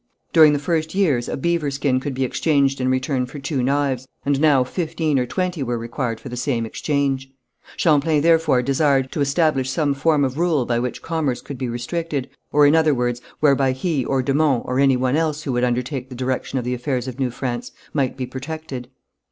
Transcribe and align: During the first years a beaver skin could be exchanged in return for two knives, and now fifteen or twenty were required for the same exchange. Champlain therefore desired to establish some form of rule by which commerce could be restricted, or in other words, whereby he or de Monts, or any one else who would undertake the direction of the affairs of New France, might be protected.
During 0.33 0.53
the 0.53 0.57
first 0.57 0.95
years 0.95 1.29
a 1.29 1.37
beaver 1.37 1.69
skin 1.69 1.99
could 1.99 2.15
be 2.15 2.23
exchanged 2.23 2.81
in 2.81 2.89
return 2.89 3.27
for 3.27 3.37
two 3.37 3.61
knives, 3.61 4.07
and 4.25 4.41
now 4.41 4.63
fifteen 4.63 5.19
or 5.19 5.27
twenty 5.27 5.61
were 5.61 5.77
required 5.77 6.19
for 6.19 6.27
the 6.27 6.35
same 6.35 6.65
exchange. 6.65 7.29
Champlain 7.77 8.19
therefore 8.23 8.63
desired 8.63 9.11
to 9.11 9.21
establish 9.21 9.69
some 9.69 9.93
form 9.93 10.25
of 10.25 10.39
rule 10.39 10.65
by 10.65 10.79
which 10.79 11.03
commerce 11.03 11.39
could 11.39 11.59
be 11.59 11.69
restricted, 11.69 12.31
or 12.51 12.65
in 12.65 12.73
other 12.75 12.95
words, 12.95 13.21
whereby 13.41 13.73
he 13.73 14.03
or 14.03 14.23
de 14.23 14.33
Monts, 14.33 14.65
or 14.67 14.79
any 14.79 14.97
one 14.97 15.15
else 15.15 15.43
who 15.43 15.51
would 15.53 15.63
undertake 15.63 16.09
the 16.09 16.15
direction 16.15 16.57
of 16.57 16.65
the 16.65 16.73
affairs 16.73 17.07
of 17.07 17.19
New 17.19 17.29
France, 17.29 17.71
might 17.93 18.17
be 18.17 18.25
protected. 18.25 18.87